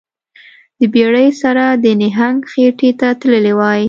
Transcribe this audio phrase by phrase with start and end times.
[0.79, 3.79] د بیړۍ سره د نهنګ خیټې ته تللی وای